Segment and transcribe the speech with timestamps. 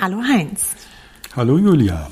[0.00, 0.70] Hallo Heinz.
[1.36, 2.10] Hallo Julia.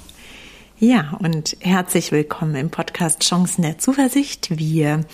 [0.79, 4.59] Ja, und herzlich willkommen im Podcast Chancen der Zuversicht.
[4.59, 5.07] Wir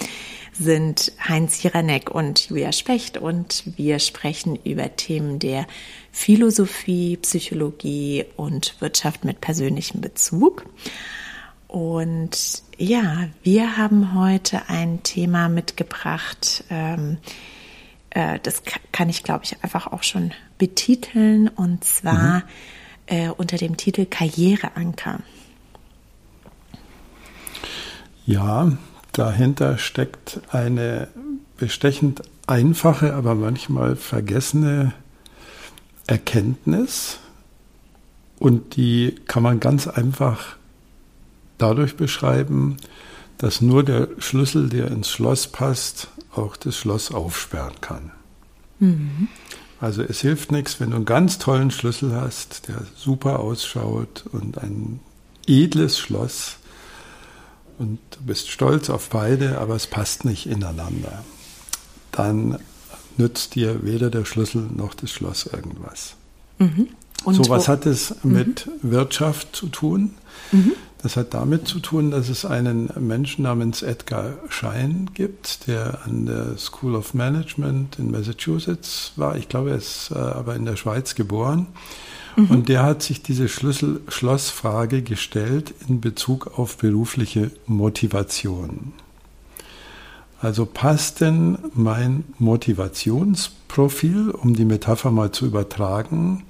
[0.53, 5.69] sind Heinz Jiranek und Julia Specht und wir sprechen über Themen der
[6.11, 10.67] Philosophie, Psychologie und Wirtschaft mit persönlichem Bezug.
[11.69, 16.65] Und ja, wir haben heute ein Thema mitgebracht.
[16.71, 17.19] Ähm,
[18.11, 22.43] äh, das kann ich, glaube ich, einfach auch schon betiteln und zwar mhm.
[23.07, 25.21] äh, unter dem Titel Karriereanker.
[28.27, 28.73] Ja,
[29.13, 31.09] dahinter steckt eine
[31.57, 34.93] bestechend einfache, aber manchmal vergessene
[36.07, 37.19] Erkenntnis
[38.39, 40.57] und die kann man ganz einfach
[41.59, 42.77] dadurch beschreiben,
[43.39, 48.11] dass nur der Schlüssel, der ins Schloss passt, auch das Schloss aufsperren kann.
[48.81, 49.29] Mhm.
[49.85, 54.57] Also es hilft nichts, wenn du einen ganz tollen Schlüssel hast, der super ausschaut und
[54.57, 55.01] ein
[55.47, 56.57] edles Schloss
[57.79, 61.23] und du bist stolz auf beide, aber es passt nicht ineinander.
[62.13, 62.61] Dann
[63.19, 66.15] nützt dir weder der Schlüssel noch das Schloss irgendwas.
[66.59, 66.89] Mhm.
[67.25, 68.91] So was hat es mit mhm.
[68.91, 70.15] Wirtschaft zu tun.
[70.53, 70.73] Mhm.
[71.03, 76.25] Das hat damit zu tun, dass es einen Menschen namens Edgar Schein gibt, der an
[76.25, 79.37] der School of Management in Massachusetts war.
[79.37, 81.67] Ich glaube, er ist äh, aber in der Schweiz geboren.
[82.37, 82.47] Mhm.
[82.47, 88.95] Und der hat sich diese Schlüssel-Schloss-Frage gestellt in Bezug auf berufliche Motivation.
[90.41, 96.45] Also passt denn mein Motivationsprofil, um die Metapher mal zu übertragen,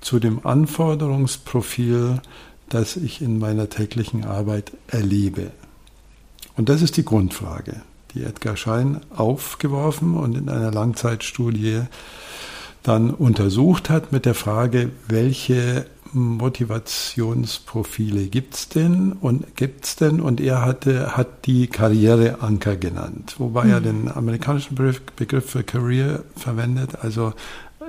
[0.00, 2.22] zu dem Anforderungsprofil
[2.70, 5.50] das ich in meiner täglichen Arbeit erlebe?
[6.56, 7.82] Und das ist die Grundfrage,
[8.14, 11.82] die Edgar Schein aufgeworfen und in einer Langzeitstudie
[12.82, 20.20] dann untersucht hat mit der Frage, welche Motivationsprofile gibt es denn und gibt's denn?
[20.20, 23.70] Und er hatte, hat die Karriereanker genannt, wobei mhm.
[23.70, 27.32] er den amerikanischen Begriff für Career verwendet, also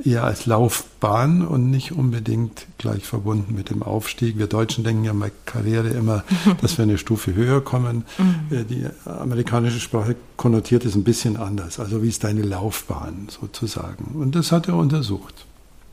[0.06, 4.38] eher als Laufbahn und nicht unbedingt gleich verbunden mit dem Aufstieg.
[4.38, 6.24] Wir Deutschen denken ja bei Karriere immer,
[6.62, 8.06] dass wir eine Stufe höher kommen.
[8.18, 8.58] Mhm.
[8.58, 11.80] Äh, die amerikanische Sprache konnotiert es ein bisschen anders.
[11.80, 14.16] Also wie ist deine Laufbahn sozusagen?
[14.16, 15.46] Und das hat er untersucht.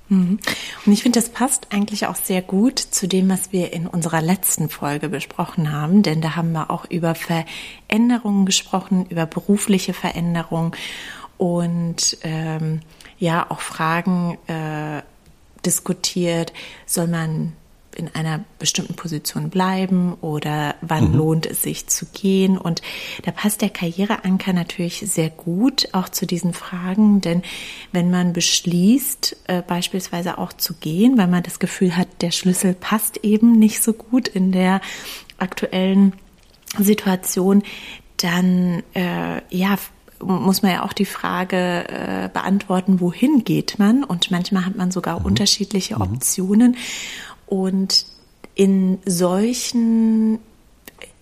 [0.08, 0.38] Mhm.
[0.86, 4.22] Und ich finde, das passt eigentlich auch sehr gut zu dem, was wir in unserer
[4.22, 10.72] letzten Folge besprochen haben, denn da haben wir auch über Veränderungen gesprochen, über berufliche Veränderungen
[11.36, 12.80] und ähm,
[13.18, 15.02] ja auch Fragen äh,
[15.64, 16.52] diskutiert,
[16.86, 17.52] soll man
[17.98, 21.16] in einer bestimmten Position bleiben oder wann mhm.
[21.16, 22.56] lohnt es sich zu gehen.
[22.56, 22.80] Und
[23.24, 27.42] da passt der Karriereanker natürlich sehr gut auch zu diesen Fragen, denn
[27.90, 32.72] wenn man beschließt, äh, beispielsweise auch zu gehen, weil man das Gefühl hat, der Schlüssel
[32.72, 34.80] passt eben nicht so gut in der
[35.38, 36.12] aktuellen
[36.78, 37.64] Situation,
[38.18, 39.76] dann äh, ja
[40.22, 44.04] muss man ja auch die Frage äh, beantworten, wohin geht man?
[44.04, 45.26] Und manchmal hat man sogar mhm.
[45.26, 46.02] unterschiedliche mhm.
[46.02, 46.76] Optionen.
[47.46, 48.06] Und
[48.54, 50.38] in solchen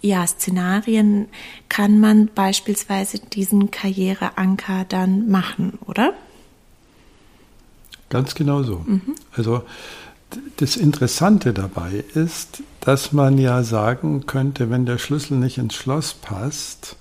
[0.00, 1.26] ja, Szenarien
[1.68, 6.12] kann man beispielsweise diesen Karriereanker dann machen, oder?
[8.08, 8.84] Ganz genau so.
[8.86, 9.14] Mhm.
[9.32, 9.62] Also
[10.56, 16.14] das Interessante dabei ist, dass man ja sagen könnte, wenn der Schlüssel nicht ins Schloss
[16.14, 16.96] passt,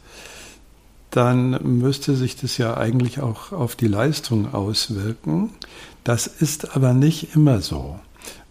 [1.16, 5.52] dann müsste sich das ja eigentlich auch auf die Leistung auswirken.
[6.04, 8.00] Das ist aber nicht immer so.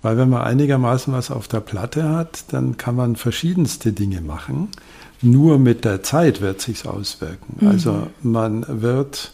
[0.02, 4.68] Weil wenn man einigermaßen was auf der Platte hat, dann kann man verschiedenste Dinge machen.
[5.22, 7.56] Nur mit der Zeit wird sich auswirken.
[7.60, 7.68] Mhm.
[7.68, 9.32] Also man wird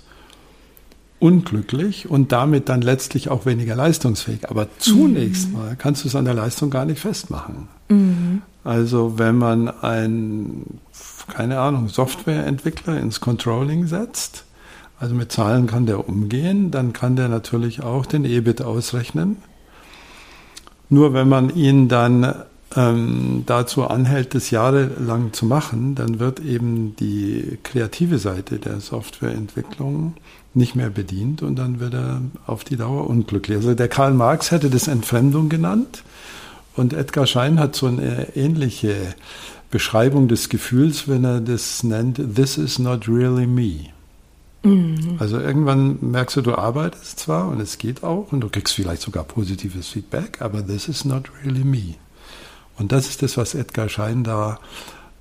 [1.18, 4.50] unglücklich und damit dann letztlich auch weniger leistungsfähig.
[4.50, 5.54] Aber zunächst mhm.
[5.54, 7.68] mal kannst du es an der Leistung gar nicht festmachen.
[7.88, 8.42] Mhm.
[8.64, 10.64] Also wenn man ein
[11.30, 14.44] keine Ahnung, Softwareentwickler ins Controlling setzt,
[14.98, 19.38] also mit Zahlen kann der umgehen, dann kann der natürlich auch den EBIT ausrechnen.
[20.90, 22.34] Nur wenn man ihn dann
[22.76, 30.14] ähm, dazu anhält, das jahrelang zu machen, dann wird eben die kreative Seite der Softwareentwicklung
[30.52, 33.56] nicht mehr bedient und dann wird er auf die Dauer unglücklich.
[33.56, 36.02] Also der Karl Marx hätte das Entfremdung genannt
[36.76, 39.14] und Edgar Schein hat so eine ähnliche
[39.70, 43.90] Beschreibung des Gefühls, wenn er das nennt, this is not really me.
[44.62, 45.16] Mhm.
[45.18, 49.02] Also irgendwann merkst du, du arbeitest zwar und es geht auch und du kriegst vielleicht
[49.02, 51.94] sogar positives Feedback, aber this is not really me.
[52.78, 54.58] Und das ist das, was Edgar Schein da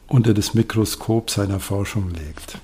[0.08, 2.58] unter das Mikroskop seiner Forschung legt.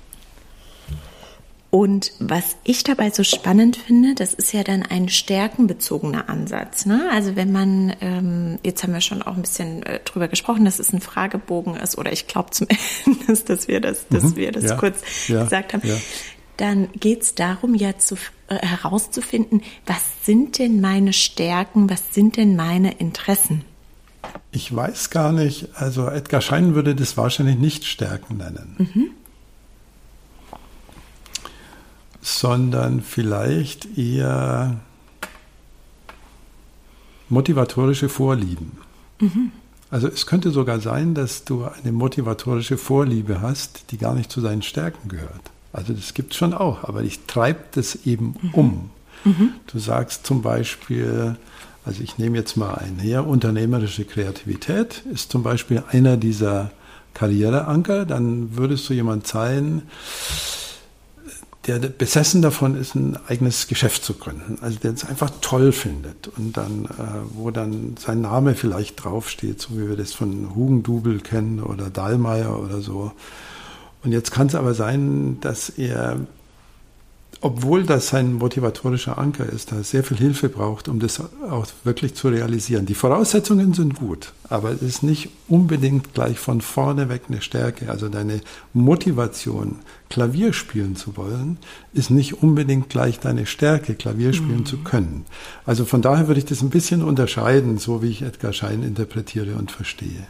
[1.76, 6.86] Und was ich dabei so spannend finde, das ist ja dann ein stärkenbezogener Ansatz.
[6.86, 7.06] Ne?
[7.12, 10.78] Also wenn man, ähm, jetzt haben wir schon auch ein bisschen äh, drüber gesprochen, dass
[10.78, 14.64] es ein Fragebogen ist, oder ich glaube zumindest, dass wir das, dass mhm, wir das
[14.64, 15.86] ja, kurz ja, gesagt haben.
[15.86, 15.96] Ja.
[16.56, 18.14] Dann geht es darum, ja zu,
[18.48, 23.66] äh, herauszufinden, was sind denn meine Stärken, was sind denn meine Interessen?
[24.50, 28.76] Ich weiß gar nicht, also Edgar Schein würde das wahrscheinlich nicht Stärken nennen.
[28.78, 29.10] Mhm
[32.26, 34.80] sondern vielleicht eher
[37.28, 38.78] motivatorische Vorlieben.
[39.20, 39.52] Mhm.
[39.92, 44.40] Also es könnte sogar sein, dass du eine motivatorische Vorliebe hast, die gar nicht zu
[44.40, 45.52] deinen Stärken gehört.
[45.72, 48.50] Also das gibt es schon auch, aber ich treibe das eben mhm.
[48.54, 48.90] um.
[49.24, 49.52] Mhm.
[49.68, 51.36] Du sagst zum Beispiel,
[51.84, 56.72] also ich nehme jetzt mal ein her, unternehmerische Kreativität ist zum Beispiel einer dieser
[57.14, 58.04] Karriereanker.
[58.04, 59.82] Dann würdest du jemand sein,
[61.66, 64.58] der besessen davon ist, ein eigenes Geschäft zu gründen.
[64.60, 66.88] Also der es einfach toll findet und dann, äh,
[67.34, 72.58] wo dann sein Name vielleicht draufsteht, so wie wir das von Hugendubel kennen oder Dahlmeier
[72.58, 73.12] oder so.
[74.04, 76.18] Und jetzt kann es aber sein, dass er
[77.40, 82.14] obwohl das sein motivatorischer Anker ist, da sehr viel Hilfe braucht, um das auch wirklich
[82.14, 82.86] zu realisieren.
[82.86, 87.90] Die Voraussetzungen sind gut, aber es ist nicht unbedingt gleich von vorne weg eine Stärke.
[87.90, 88.40] Also deine
[88.72, 89.76] Motivation,
[90.08, 91.58] Klavier spielen zu wollen,
[91.92, 94.66] ist nicht unbedingt gleich deine Stärke, Klavier spielen mhm.
[94.66, 95.26] zu können.
[95.66, 99.56] Also von daher würde ich das ein bisschen unterscheiden, so wie ich Edgar Schein interpretiere
[99.56, 100.26] und verstehe.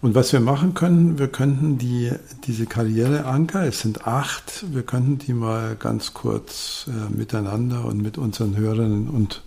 [0.00, 2.12] Und was wir machen können, wir könnten die,
[2.44, 8.16] diese Karriereanker, es sind acht, wir könnten die mal ganz kurz äh, miteinander und mit
[8.16, 9.42] unseren Hörerinnen und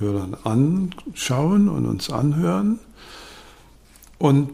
[0.00, 2.80] Hörern anschauen und uns anhören.
[4.18, 4.50] Und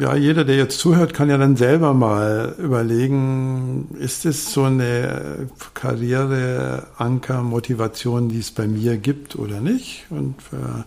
[0.00, 5.48] ja, jeder, der jetzt zuhört, kann ja dann selber mal überlegen, ist es so eine
[5.74, 10.06] Karriereanker-Motivation, die es bei mir gibt oder nicht?
[10.10, 10.82] Und äh,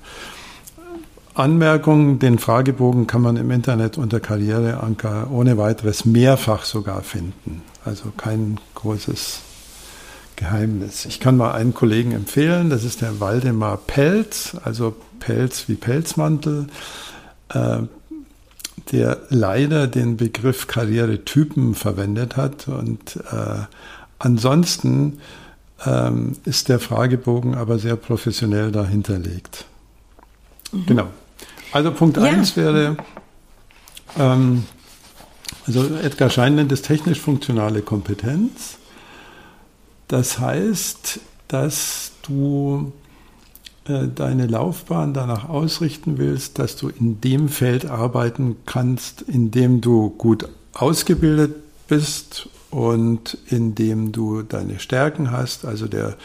[1.39, 7.61] Anmerkung, den Fragebogen kann man im Internet unter Karriereanker ohne weiteres mehrfach sogar finden.
[7.85, 9.41] Also kein großes
[10.35, 11.05] Geheimnis.
[11.05, 16.67] Ich kann mal einen Kollegen empfehlen, das ist der Waldemar Pelz, also Pelz wie Pelzmantel,
[17.49, 17.79] äh,
[18.91, 22.67] der leider den Begriff Karrieretypen verwendet hat.
[22.67, 23.65] Und äh,
[24.17, 25.19] ansonsten
[25.85, 29.65] ähm, ist der Fragebogen aber sehr professionell dahinterlegt.
[30.71, 30.85] Mhm.
[30.85, 31.07] Genau.
[31.71, 32.63] Also Punkt 1 ja.
[32.63, 32.97] wäre,
[34.17, 34.63] ähm,
[35.67, 38.77] also Edgar Schein nennt es technisch-funktionale Kompetenz.
[40.07, 42.91] Das heißt, dass du
[43.85, 49.81] äh, deine Laufbahn danach ausrichten willst, dass du in dem Feld arbeiten kannst, in dem
[49.81, 51.55] du gut ausgebildet
[51.87, 55.65] bist und in dem du deine Stärken hast.
[55.65, 56.17] Also der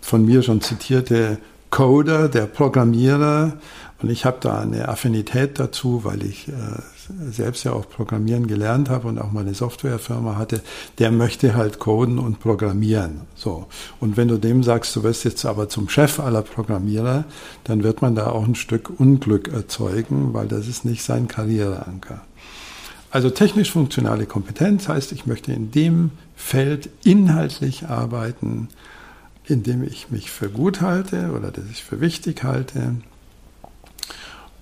[0.00, 1.38] von mir schon zitierte
[1.72, 3.54] Coder, der Programmierer,
[4.02, 6.52] und ich habe da eine Affinität dazu, weil ich äh,
[7.30, 10.60] selbst ja auch Programmieren gelernt habe und auch mal eine Softwarefirma hatte.
[10.98, 13.22] Der möchte halt coden und programmieren.
[13.36, 13.68] So.
[14.00, 17.24] Und wenn du dem sagst, du wirst jetzt aber zum Chef aller Programmierer,
[17.62, 22.22] dann wird man da auch ein Stück Unglück erzeugen, weil das ist nicht sein Karriereanker.
[23.12, 28.68] Also technisch-funktionale Kompetenz heißt, ich möchte in dem Feld inhaltlich arbeiten,
[29.46, 32.96] in dem ich mich für gut halte oder das ich für wichtig halte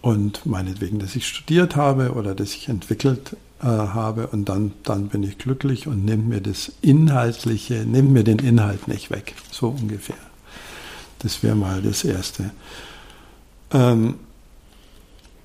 [0.00, 5.08] und meinetwegen, dass ich studiert habe oder dass ich entwickelt äh, habe und dann, dann
[5.08, 9.68] bin ich glücklich und nehme mir das Inhaltliche, nehme mir den Inhalt nicht weg, so
[9.68, 10.16] ungefähr.
[11.18, 12.50] Das wäre mal das Erste.
[13.72, 14.14] Ähm,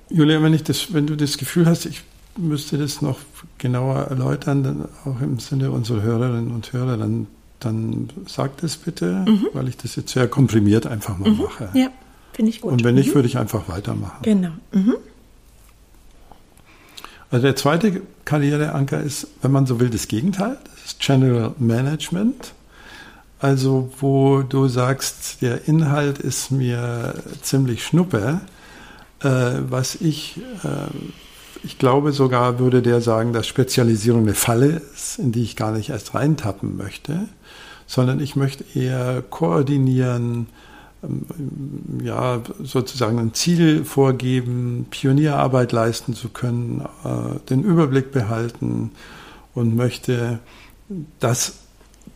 [0.08, 2.02] Julia, wenn, ich das, wenn du das Gefühl hast, ich
[2.38, 3.18] müsste das noch
[3.58, 7.26] genauer erläutern, dann auch im Sinne unserer Hörerinnen und Hörer, dann,
[7.60, 9.48] dann sag das bitte, mhm.
[9.52, 11.38] weil ich das jetzt sehr komprimiert einfach mal mhm.
[11.38, 11.70] mache.
[11.74, 11.88] Ja.
[12.32, 12.72] Finde ich gut.
[12.72, 13.14] Und wenn nicht, mhm.
[13.14, 14.18] würde ich einfach weitermachen.
[14.22, 14.50] Genau.
[14.72, 14.96] Mhm.
[17.30, 20.58] Also der zweite Karriereanker ist, wenn man so will, das Gegenteil.
[20.64, 22.52] Das ist General Management.
[23.38, 28.40] Also wo du sagst, der Inhalt ist mir ziemlich schnuppe.
[29.20, 29.28] Äh,
[29.68, 30.68] was ich, äh,
[31.66, 35.72] ich glaube sogar, würde der sagen, dass Spezialisierung eine Falle ist, in die ich gar
[35.72, 37.28] nicht erst reintappen möchte,
[37.88, 40.46] sondern ich möchte eher koordinieren,
[42.02, 48.92] ja, sozusagen ein Ziel vorgeben, Pionierarbeit leisten zu können, äh, den Überblick behalten
[49.54, 50.38] und möchte
[51.18, 51.58] das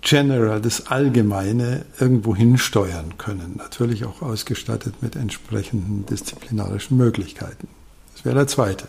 [0.01, 3.55] General, das Allgemeine irgendwo hinsteuern können.
[3.57, 7.69] Natürlich auch ausgestattet mit entsprechenden disziplinarischen Möglichkeiten.
[8.15, 8.89] Das wäre der zweite.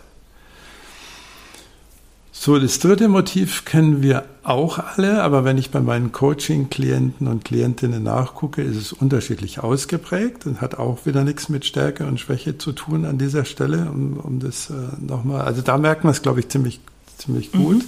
[2.44, 7.44] So, das dritte Motiv kennen wir auch alle, aber wenn ich bei meinen Coaching-Klienten und
[7.44, 12.58] Klientinnen nachgucke, ist es unterschiedlich ausgeprägt und hat auch wieder nichts mit Stärke und Schwäche
[12.58, 16.20] zu tun an dieser Stelle, um, um das äh, nochmal, also da merkt man es,
[16.20, 16.80] glaube ich, ziemlich,
[17.16, 17.84] ziemlich gut.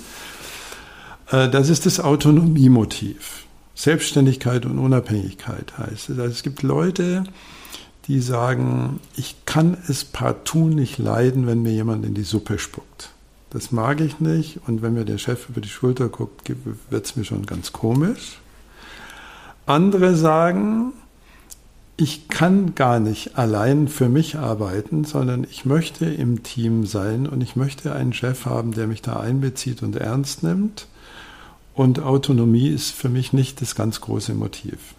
[1.32, 1.37] Mhm.
[1.37, 3.46] Äh, das ist das Autonomiemotiv.
[3.75, 6.18] Selbstständigkeit und Unabhängigkeit heißt es.
[6.20, 7.25] Also es gibt Leute,
[8.06, 13.13] die sagen, ich kann es partout nicht leiden, wenn mir jemand in die Suppe spuckt.
[13.54, 14.58] Das mag ich nicht.
[14.66, 16.42] Und wenn mir der Chef über die Schulter guckt,
[16.90, 18.40] wird es mir schon ganz komisch.
[19.64, 20.92] Andere sagen,
[21.96, 27.40] ich kann gar nicht allein für mich arbeiten, sondern ich möchte im Team sein und
[27.42, 30.88] ich möchte einen Chef haben, der mich da einbezieht und ernst nimmt.
[31.75, 34.94] Und Autonomie ist für mich nicht das ganz große Motiv.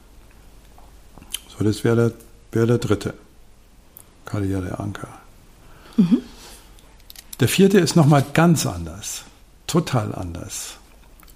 [1.49, 2.11] So, das wäre der,
[2.53, 3.15] wär der dritte
[4.23, 5.09] Karriereanker.
[5.97, 6.21] Mhm.
[7.39, 9.23] Der vierte ist nochmal ganz anders,
[9.67, 10.77] total anders.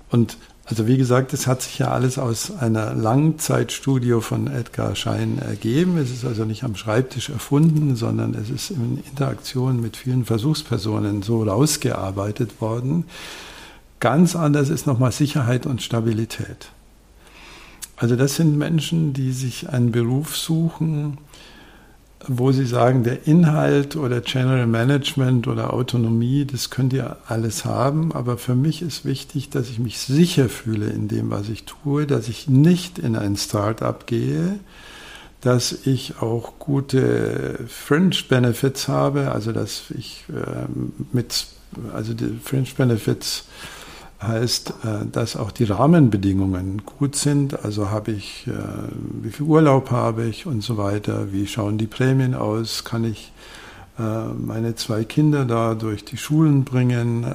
[0.10, 0.38] Und
[0.70, 5.98] also wie gesagt, es hat sich ja alles aus einer Langzeitstudie von Edgar Schein ergeben.
[5.98, 11.24] Es ist also nicht am Schreibtisch erfunden, sondern es ist in Interaktion mit vielen Versuchspersonen
[11.24, 13.06] so rausgearbeitet worden.
[14.00, 16.70] Ganz anders ist nochmal Sicherheit und Stabilität.
[17.98, 21.18] Also das sind Menschen, die sich einen Beruf suchen,
[22.28, 28.12] wo Sie sagen, der Inhalt oder General Management oder Autonomie, das könnt ihr alles haben,
[28.12, 32.06] aber für mich ist wichtig, dass ich mich sicher fühle in dem, was ich tue,
[32.06, 34.60] dass ich nicht in ein Startup gehe,
[35.42, 40.66] dass ich auch gute Fringe Benefits habe, also dass ich äh,
[41.14, 41.48] mit,
[41.94, 43.46] also die Fringe Benefits
[44.22, 47.64] heißt, äh, dass auch die Rahmenbedingungen gut sind.
[47.64, 48.52] Also habe ich, äh,
[49.22, 53.32] wie viel Urlaub habe ich und so weiter, wie schauen die Prämien aus, kann ich
[53.98, 57.26] äh, meine zwei Kinder da durch die Schulen bringen,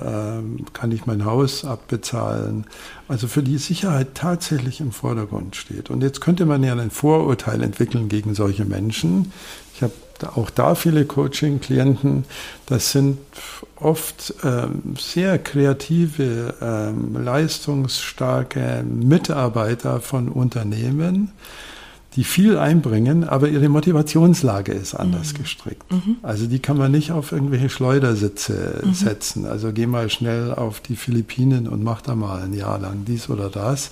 [0.72, 2.66] kann ich mein Haus abbezahlen.
[3.08, 5.90] Also für die Sicherheit tatsächlich im Vordergrund steht.
[5.90, 9.32] Und jetzt könnte man ja ein Vorurteil entwickeln gegen solche Menschen.
[10.34, 12.24] Auch da viele Coaching-Klienten,
[12.66, 13.18] das sind
[13.76, 21.32] oft ähm, sehr kreative, ähm, leistungsstarke Mitarbeiter von Unternehmen,
[22.16, 25.38] die viel einbringen, aber ihre Motivationslage ist anders mhm.
[25.38, 25.92] gestrickt.
[25.92, 26.16] Mhm.
[26.22, 28.94] Also die kann man nicht auf irgendwelche Schleudersitze mhm.
[28.94, 29.46] setzen.
[29.46, 33.28] Also geh mal schnell auf die Philippinen und mach da mal ein Jahr lang dies
[33.28, 33.90] oder das.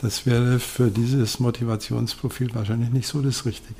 [0.00, 3.76] Das wäre für dieses Motivationsprofil wahrscheinlich nicht so das Richtige.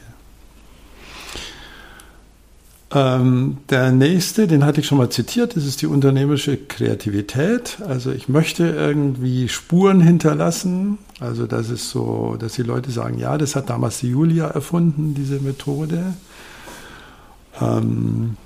[2.92, 7.78] Ähm, der nächste, den hatte ich schon mal zitiert, das ist die unternehmerische Kreativität.
[7.86, 10.98] Also ich möchte irgendwie Spuren hinterlassen.
[11.20, 15.14] Also das ist so, dass die Leute sagen, ja, das hat damals die Julia erfunden,
[15.14, 16.14] diese Methode.
[17.60, 18.36] Ähm,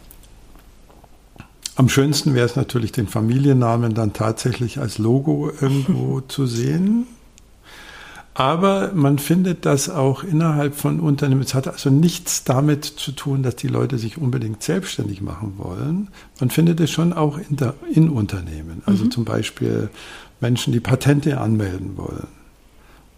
[1.77, 7.07] am schönsten wäre es natürlich, den Familiennamen dann tatsächlich als Logo irgendwo zu sehen.
[8.35, 11.43] Aber man findet das auch innerhalb von Unternehmen.
[11.43, 16.09] Es hat also nichts damit zu tun, dass die Leute sich unbedingt selbstständig machen wollen.
[16.41, 18.83] Man findet es schon auch in, der, in Unternehmen.
[18.87, 19.11] Also mhm.
[19.13, 19.89] zum Beispiel
[20.41, 22.27] Menschen, die Patente anmelden wollen.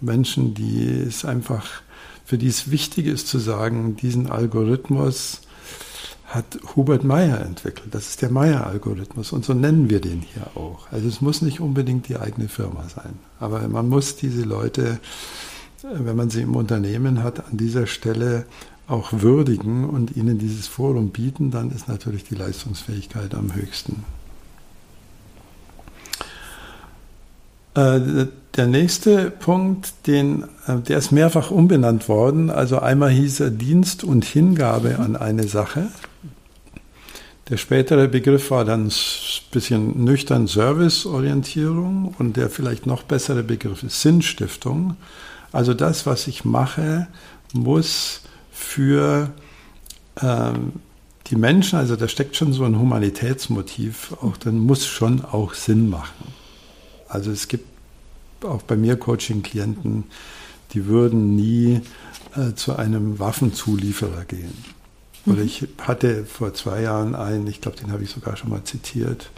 [0.03, 1.67] Menschen, die es einfach,
[2.27, 5.41] für die es wichtig ist zu sagen, diesen Algorithmus
[6.37, 7.89] hat Hubert Meyer entwickelt.
[7.93, 10.87] Das ist der Meyer-Algorithmus und so nennen wir den hier auch.
[10.93, 15.01] Also es muss nicht unbedingt die eigene Firma sein, aber man muss diese Leute,
[15.83, 18.45] wenn man sie im Unternehmen hat, an dieser Stelle
[18.89, 24.05] auch würdigen und ihnen dieses Forum bieten, dann ist natürlich die Leistungsfähigkeit am höchsten.
[27.75, 28.27] Äh,
[28.57, 32.49] der nächste Punkt, den, äh, der ist mehrfach umbenannt worden.
[32.49, 35.89] Also einmal hieß er Dienst und Hingabe an eine Sache.
[37.49, 38.93] Der spätere Begriff war dann ein
[39.53, 44.97] bisschen nüchtern Serviceorientierung und der vielleicht noch bessere Begriff ist Sinnstiftung.
[45.53, 47.07] Also das, was ich mache,
[47.53, 49.31] muss für
[50.21, 50.73] ähm,
[51.29, 55.89] die Menschen, also da steckt schon so ein Humanitätsmotiv, auch dann muss schon auch Sinn
[55.89, 56.35] machen.
[57.09, 57.67] Also es gibt
[58.43, 60.05] auch bei mir Coaching-Klienten,
[60.73, 61.81] die würden nie
[62.35, 64.76] äh, zu einem Waffenzulieferer gehen.
[65.27, 65.43] Mhm.
[65.43, 69.31] ich hatte vor zwei Jahren einen, ich glaube, den habe ich sogar schon mal zitiert,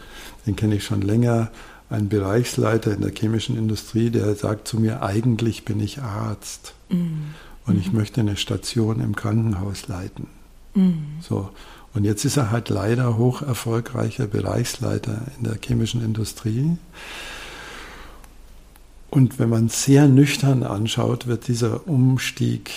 [0.47, 1.50] den kenne ich schon länger,
[1.90, 7.35] einen Bereichsleiter in der chemischen Industrie, der sagt zu mir, eigentlich bin ich Arzt mhm.
[7.66, 7.99] und ich mhm.
[7.99, 10.26] möchte eine Station im Krankenhaus leiten.
[10.75, 11.04] Mhm.
[11.21, 11.50] So.
[11.95, 16.76] Und jetzt ist er halt leider hoch erfolgreicher Bereichsleiter in der chemischen Industrie.
[19.11, 22.71] Und wenn man sehr nüchtern anschaut, wird dieser Umstieg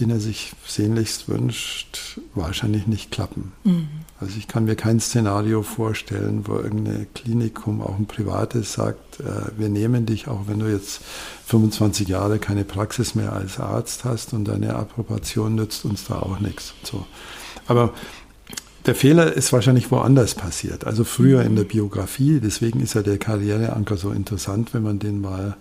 [0.00, 3.52] den er sich sehnlichst wünscht, wahrscheinlich nicht klappen.
[3.64, 3.88] Mhm.
[4.20, 9.58] Also ich kann mir kein Szenario vorstellen, wo irgendein Klinikum, auch ein privates, sagt, äh,
[9.58, 11.00] wir nehmen dich, auch wenn du jetzt
[11.46, 16.40] 25 Jahre keine Praxis mehr als Arzt hast und deine Approbation nützt uns da auch
[16.40, 16.74] nichts.
[16.82, 17.06] So.
[17.66, 17.92] Aber
[18.86, 22.40] der Fehler ist wahrscheinlich woanders passiert, also früher in der Biografie.
[22.40, 25.56] Deswegen ist ja der Karriereanker so interessant, wenn man den mal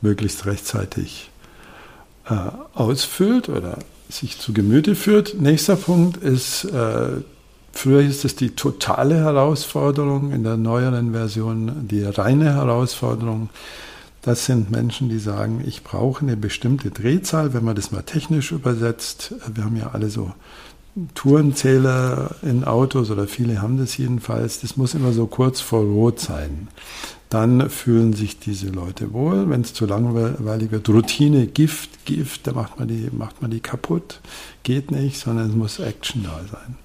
[0.00, 1.29] möglichst rechtzeitig
[2.30, 2.34] äh,
[2.74, 5.40] ausfüllt oder sich zu Gemüte führt.
[5.40, 7.20] Nächster Punkt ist äh,
[7.72, 13.48] Früher ist es die totale Herausforderung, in der neueren Version die reine Herausforderung.
[14.22, 18.52] Das sind Menschen, die sagen, ich brauche eine bestimmte Drehzahl, wenn man das mal technisch
[18.52, 19.34] übersetzt.
[19.54, 20.32] Wir haben ja alle so
[21.14, 24.60] Tourenzähler in Autos oder viele haben das jedenfalls.
[24.60, 26.68] Das muss immer so kurz vor Rot sein.
[27.30, 29.48] Dann fühlen sich diese Leute wohl.
[29.48, 33.60] Wenn es zu langweilig wird, Routine, Gift, Gift, da macht man die, macht man die
[33.60, 34.20] kaputt.
[34.64, 36.76] Geht nicht, sondern es muss Action da sein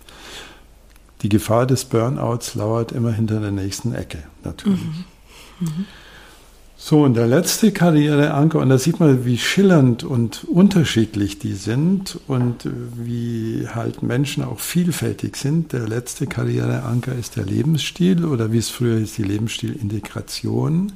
[1.26, 4.80] die Gefahr des Burnouts lauert immer hinter der nächsten Ecke, natürlich.
[4.80, 5.06] Mhm.
[5.60, 5.86] Mhm.
[6.78, 12.20] So, und der letzte Karriereanker, und da sieht man, wie schillernd und unterschiedlich die sind
[12.28, 15.72] und wie halt Menschen auch vielfältig sind.
[15.72, 20.92] Der letzte Karriereanker ist der Lebensstil oder wie es früher ist, die Lebensstilintegration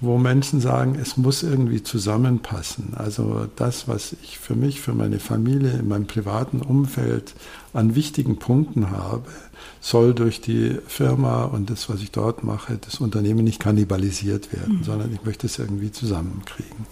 [0.00, 2.94] wo Menschen sagen, es muss irgendwie zusammenpassen.
[2.94, 7.34] Also das, was ich für mich, für meine Familie, in meinem privaten Umfeld
[7.74, 9.28] an wichtigen Punkten habe,
[9.80, 14.78] soll durch die Firma und das, was ich dort mache, das Unternehmen nicht kannibalisiert werden,
[14.78, 14.84] mhm.
[14.84, 16.86] sondern ich möchte es irgendwie zusammenkriegen.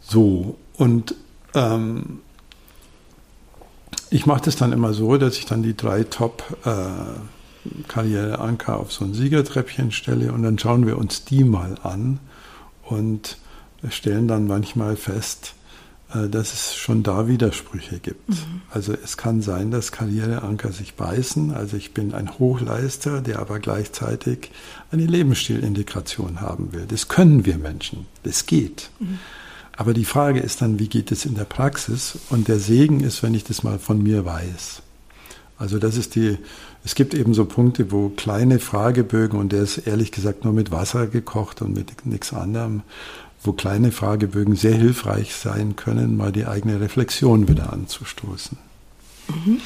[0.00, 1.14] So, und
[1.54, 2.20] ähm,
[4.08, 6.70] ich mache das dann immer so, dass ich dann die drei Top- äh,
[8.66, 12.18] auf so ein Siegertreppchen stelle und dann schauen wir uns die mal an
[12.84, 13.36] und
[13.90, 15.54] stellen dann manchmal fest,
[16.30, 18.28] dass es schon da Widersprüche gibt.
[18.28, 18.62] Mhm.
[18.70, 21.54] Also es kann sein, dass Karriereanker sich beißen.
[21.54, 24.50] Also ich bin ein Hochleister, der aber gleichzeitig
[24.90, 26.86] eine Lebensstilintegration haben will.
[26.88, 28.06] Das können wir Menschen.
[28.24, 28.90] Das geht.
[28.98, 29.18] Mhm.
[29.76, 32.18] Aber die Frage ist dann, wie geht es in der Praxis?
[32.28, 34.82] Und der Segen ist, wenn ich das mal von mir weiß.
[35.58, 36.38] Also das ist die,
[36.84, 40.70] es gibt eben so Punkte, wo kleine Fragebögen, und der ist ehrlich gesagt nur mit
[40.70, 42.82] Wasser gekocht und mit nichts anderem,
[43.42, 48.58] wo kleine Fragebögen sehr hilfreich sein können, mal die eigene Reflexion wieder anzustoßen.
[49.28, 49.60] Mhm.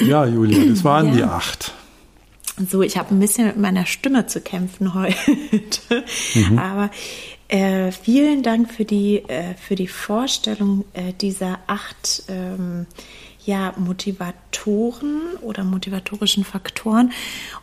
[0.00, 1.12] Ja, Julia, das waren ja.
[1.14, 1.74] die acht.
[2.70, 6.04] So, ich habe ein bisschen mit meiner Stimme zu kämpfen heute.
[6.34, 6.58] Mhm.
[6.58, 6.90] Aber
[7.48, 12.86] äh, vielen Dank für die, äh, für die Vorstellung äh, dieser acht ähm,
[13.44, 17.12] ja Motivatoren oder motivatorischen Faktoren.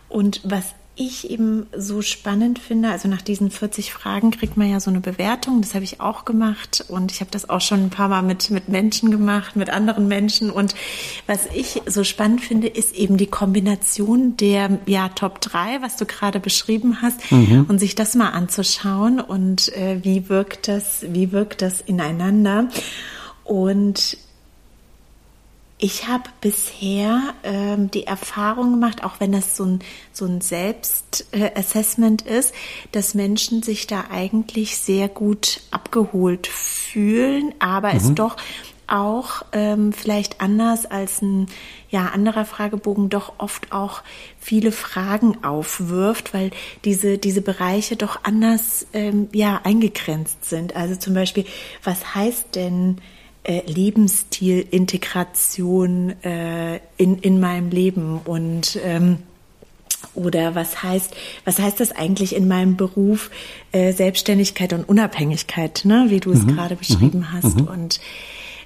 [0.09, 4.79] Und was ich eben so spannend finde, also nach diesen 40 Fragen kriegt man ja
[4.79, 6.83] so eine Bewertung, das habe ich auch gemacht.
[6.87, 10.07] Und ich habe das auch schon ein paar Mal mit, mit Menschen gemacht, mit anderen
[10.07, 10.49] Menschen.
[10.49, 10.73] Und
[11.27, 16.05] was ich so spannend finde, ist eben die Kombination der ja, Top 3, was du
[16.05, 17.65] gerade beschrieben hast mhm.
[17.69, 19.19] und sich das mal anzuschauen.
[19.19, 22.69] Und äh, wie wirkt das, wie wirkt das ineinander?
[23.43, 24.17] Und
[25.79, 29.79] ich habe bisher ähm, die Erfahrung gemacht, auch wenn das so ein,
[30.11, 32.53] so ein Selbstassessment ist,
[32.91, 37.97] dass Menschen sich da eigentlich sehr gut abgeholt fühlen, aber mhm.
[37.97, 38.37] es doch
[38.87, 41.47] auch ähm, vielleicht anders als ein
[41.89, 44.01] ja, anderer Fragebogen doch oft auch
[44.39, 46.51] viele Fragen aufwirft, weil
[46.85, 50.75] diese, diese Bereiche doch anders ähm, ja, eingegrenzt sind.
[50.75, 51.45] Also zum Beispiel,
[51.83, 52.99] was heißt denn
[53.47, 59.19] äh, Lebensstilintegration äh, in, in meinem Leben und ähm,
[60.13, 63.31] oder was heißt, was heißt das eigentlich in meinem Beruf
[63.71, 66.05] äh, Selbstständigkeit und Unabhängigkeit, ne?
[66.09, 66.55] wie du es mhm.
[66.55, 67.31] gerade beschrieben mhm.
[67.31, 67.61] hast.
[67.61, 67.67] Mhm.
[67.67, 67.99] Und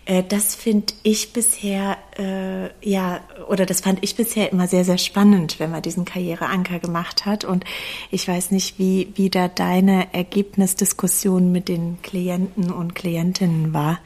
[0.06, 4.98] äh, das finde ich bisher, äh, ja, oder das fand ich bisher immer sehr, sehr
[4.98, 7.46] spannend, wenn man diesen Karriereanker gemacht hat.
[7.46, 7.65] Und
[8.10, 14.00] ich weiß nicht, wie, wie da deine Ergebnisdiskussion mit den Klienten und Klientinnen war.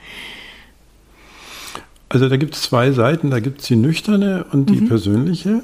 [2.09, 3.31] Also da gibt es zwei Seiten.
[3.31, 4.87] Da gibt es die nüchterne und die mhm.
[4.87, 5.61] persönliche.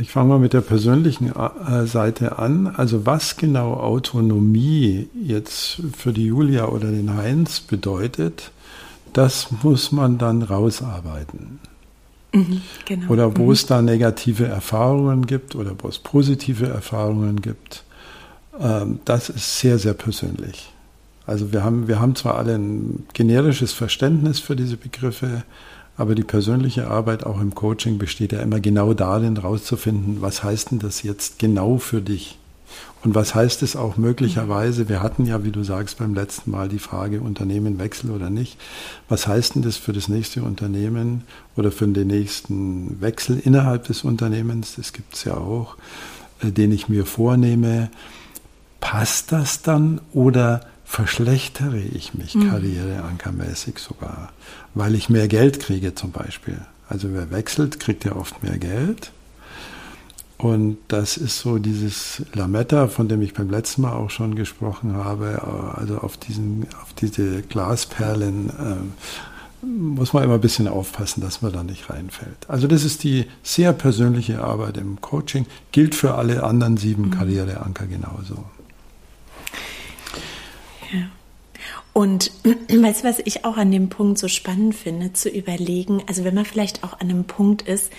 [0.00, 2.66] Ich fange mal mit der persönlichen äh, Seite an.
[2.66, 8.50] Also was genau Autonomie jetzt für die Julia oder den Heinz bedeutet,
[9.12, 11.60] das muss man dann rausarbeiten.
[12.32, 13.12] Mhm, genau.
[13.12, 13.52] Oder wo mhm.
[13.52, 17.84] es da negative Erfahrungen gibt oder wo es positive Erfahrungen gibt.
[18.58, 20.73] Ähm, das ist sehr, sehr persönlich.
[21.26, 25.42] Also wir haben, wir haben zwar alle ein generisches Verständnis für diese Begriffe,
[25.96, 30.72] aber die persönliche Arbeit auch im Coaching besteht ja immer genau darin, herauszufinden, was heißt
[30.72, 32.38] denn das jetzt genau für dich?
[33.04, 34.88] Und was heißt es auch möglicherweise?
[34.88, 38.58] Wir hatten ja, wie du sagst, beim letzten Mal die Frage Unternehmen wechseln oder nicht.
[39.08, 44.04] Was heißt denn das für das nächste Unternehmen oder für den nächsten Wechsel innerhalb des
[44.04, 44.76] Unternehmens?
[44.76, 45.76] Das gibt es ja auch,
[46.42, 47.90] äh, den ich mir vornehme.
[48.80, 50.62] Passt das dann oder
[50.94, 52.50] verschlechtere ich mich mhm.
[52.50, 54.30] karriereankermäßig sogar,
[54.74, 56.60] weil ich mehr Geld kriege zum Beispiel?
[56.88, 59.10] Also wer wechselt, kriegt ja oft mehr Geld.
[60.38, 64.94] Und das ist so dieses Lametta, von dem ich beim letzten Mal auch schon gesprochen
[64.94, 65.74] habe.
[65.76, 71.52] Also auf, diesen, auf diese Glasperlen äh, muss man immer ein bisschen aufpassen, dass man
[71.52, 72.48] da nicht reinfällt.
[72.48, 77.10] Also das ist die sehr persönliche Arbeit im Coaching, gilt für alle anderen sieben mhm.
[77.10, 78.44] Karriereanker genauso.
[80.94, 81.82] Ja.
[81.94, 82.32] Und
[82.68, 86.34] weißt du, was ich auch an dem Punkt so spannend finde, zu überlegen, also wenn
[86.34, 87.90] man vielleicht auch an einem Punkt ist,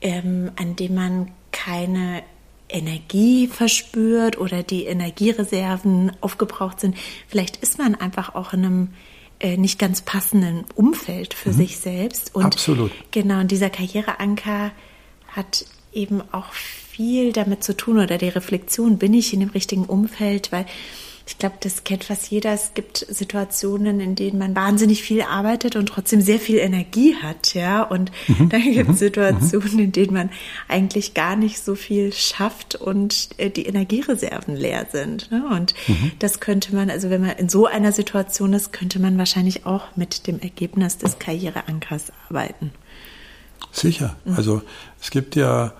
[0.00, 2.22] ähm, an dem man keine
[2.68, 6.96] Energie verspürt oder die Energiereserven aufgebraucht sind.
[7.26, 8.88] Vielleicht ist man einfach auch in einem
[9.40, 11.54] äh, nicht ganz passenden Umfeld für mhm.
[11.54, 12.34] sich selbst.
[12.34, 12.92] Und Absolut.
[13.10, 14.70] Genau, und dieser Karriereanker
[15.28, 19.86] hat eben auch viel damit zu tun oder die Reflexion, bin ich in dem richtigen
[19.86, 20.66] Umfeld, weil
[21.30, 22.52] ich glaube, das kennt fast jeder.
[22.52, 27.54] Es gibt Situationen, in denen man wahnsinnig viel arbeitet und trotzdem sehr viel Energie hat,
[27.54, 27.84] ja.
[27.84, 28.48] Und mhm.
[28.48, 29.06] dann gibt es mhm.
[29.06, 30.30] Situationen, in denen man
[30.66, 35.30] eigentlich gar nicht so viel schafft und äh, die Energiereserven leer sind.
[35.30, 35.44] Ne?
[35.54, 36.10] Und mhm.
[36.18, 39.84] das könnte man, also wenn man in so einer Situation ist, könnte man wahrscheinlich auch
[39.94, 42.72] mit dem Ergebnis des Karriereankers arbeiten.
[43.70, 44.16] Sicher.
[44.24, 44.34] Mhm.
[44.34, 44.62] Also
[45.00, 45.74] es gibt ja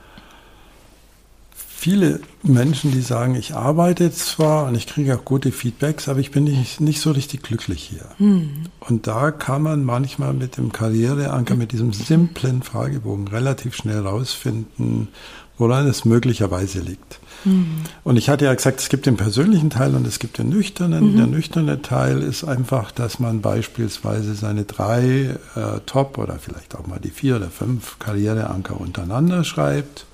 [1.81, 6.31] viele Menschen, die sagen, ich arbeite zwar und ich kriege auch gute Feedbacks, aber ich
[6.31, 8.05] bin nicht, nicht so richtig glücklich hier.
[8.19, 8.51] Hm.
[8.81, 15.09] Und da kann man manchmal mit dem Karriereanker, mit diesem simplen Fragebogen relativ schnell rausfinden,
[15.57, 17.19] woran es möglicherweise liegt.
[17.45, 17.85] Hm.
[18.05, 21.12] Und ich hatte ja gesagt, es gibt den persönlichen Teil und es gibt den nüchternen.
[21.12, 21.16] Mhm.
[21.16, 26.87] Der nüchterne Teil ist einfach, dass man beispielsweise seine drei äh, Top oder vielleicht auch
[26.87, 30.05] mal die vier oder fünf Karriereanker untereinander schreibt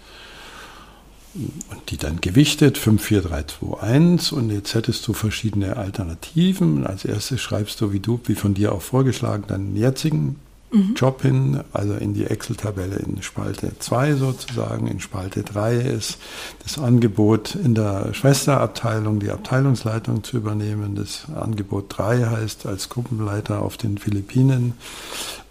[1.71, 6.87] und die dann gewichtet 5, 4, 3, 2, 1 und jetzt hättest du verschiedene Alternativen.
[6.87, 10.37] Als erstes schreibst du, wie du, wie von dir auch vorgeschlagen, deinen jetzigen
[10.73, 10.95] mhm.
[10.95, 14.87] Job hin, also in die Excel-Tabelle in Spalte 2 sozusagen.
[14.87, 16.19] In Spalte 3 ist
[16.63, 20.95] das Angebot in der Schwesterabteilung, die Abteilungsleitung zu übernehmen.
[20.95, 24.75] Das Angebot 3 heißt als Gruppenleiter auf den Philippinen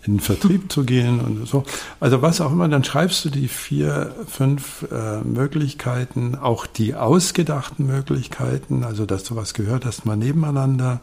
[0.05, 1.63] in den Vertrieb zu gehen und so.
[1.99, 7.87] Also was auch immer, dann schreibst du die vier, fünf äh, Möglichkeiten, auch die ausgedachten
[7.87, 10.99] Möglichkeiten, also dass du was gehört hast, mal nebeneinander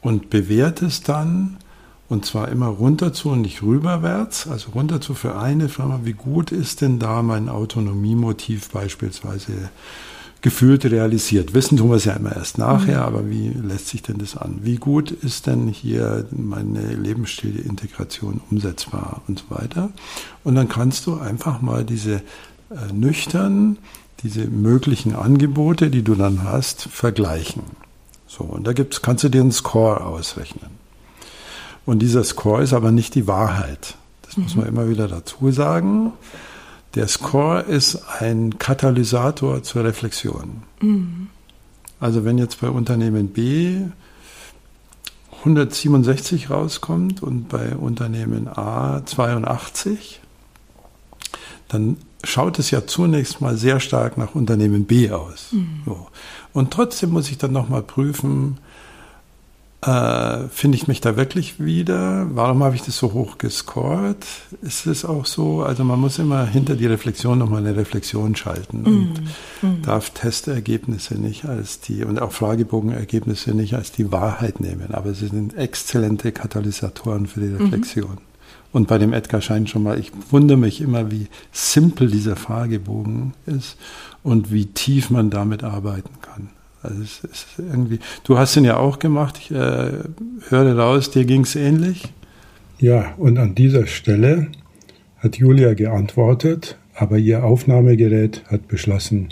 [0.00, 1.56] und bewertest dann
[2.08, 6.00] und zwar immer runter zu und nicht rüberwärts, also runter zu für eine Firma.
[6.04, 9.70] Wie gut ist denn da mein Autonomiemotiv beispielsweise
[10.44, 11.54] gefühlt realisiert?
[11.54, 13.06] Wissen tun wir es ja immer erst nachher, mhm.
[13.06, 14.58] aber wie lässt sich denn das an?
[14.60, 19.88] Wie gut ist denn hier meine Lebensstilintegration umsetzbar und so weiter?
[20.44, 23.78] Und dann kannst du einfach mal diese äh, nüchtern,
[24.22, 27.62] diese möglichen Angebote, die du dann hast, vergleichen.
[28.26, 30.72] So, und da gibt's, kannst du dir einen Score ausrechnen.
[31.86, 33.94] Und dieser Score ist aber nicht die Wahrheit.
[34.20, 34.42] Das mhm.
[34.42, 36.12] muss man immer wieder dazu sagen.
[36.94, 40.62] Der Score ist ein Katalysator zur Reflexion.
[40.80, 41.28] Mhm.
[42.00, 43.80] Also wenn jetzt bei Unternehmen B
[45.40, 50.20] 167 rauskommt und bei Unternehmen A 82,
[51.68, 55.52] dann schaut es ja zunächst mal sehr stark nach Unternehmen B aus.
[55.52, 55.82] Mhm.
[55.84, 56.06] So.
[56.52, 58.58] Und trotzdem muss ich dann nochmal prüfen,
[59.86, 62.26] äh, Finde ich mich da wirklich wieder?
[62.34, 64.24] Warum habe ich das so hoch gescored?
[64.62, 65.62] Ist es auch so?
[65.62, 69.22] Also man muss immer hinter die Reflexion nochmal eine Reflexion schalten und
[69.62, 69.82] mm.
[69.82, 74.94] darf Testergebnisse nicht als die und auch Fragebogenergebnisse nicht als die Wahrheit nehmen.
[74.94, 77.56] Aber sie sind exzellente Katalysatoren für die mhm.
[77.56, 78.14] Reflexion.
[78.14, 78.34] Mm.
[78.72, 83.34] Und bei dem Edgar Schein schon mal, ich wundere mich immer, wie simpel dieser Fragebogen
[83.46, 83.76] ist
[84.22, 86.48] und wie tief man damit arbeiten kann.
[86.84, 89.90] Also es ist irgendwie, du hast ihn ja auch gemacht, ich äh,
[90.48, 92.12] höre raus, dir ging es ähnlich.
[92.78, 94.48] Ja, und an dieser Stelle
[95.18, 99.28] hat Julia geantwortet, aber ihr Aufnahmegerät hat beschlossen,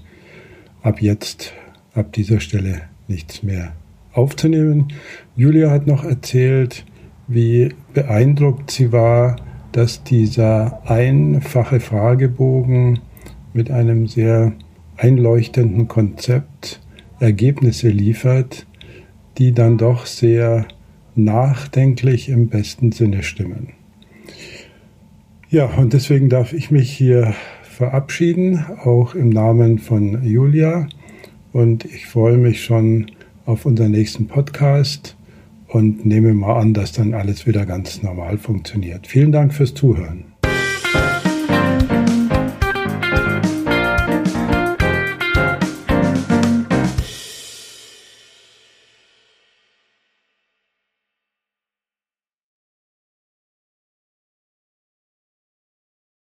[0.83, 1.53] ab jetzt,
[1.95, 3.73] ab dieser Stelle nichts mehr
[4.13, 4.89] aufzunehmen.
[5.37, 6.85] Julia hat noch erzählt,
[7.29, 9.37] wie beeindruckt sie war,
[9.73, 13.01] dass dieser einfache Fragebogen
[13.53, 14.53] mit einem sehr
[14.97, 16.81] einleuchtenden Konzept
[17.23, 18.67] Ergebnisse liefert,
[19.39, 20.67] die dann doch sehr
[21.15, 23.69] nachdenklich im besten Sinne stimmen.
[25.49, 30.89] Ja, und deswegen darf ich mich hier verabschieden, auch im Namen von Julia
[31.53, 33.11] und ich freue mich schon
[33.45, 35.17] auf unseren nächsten Podcast
[35.69, 39.07] und nehme mal an, dass dann alles wieder ganz normal funktioniert.
[39.07, 40.32] Vielen Dank fürs Zuhören.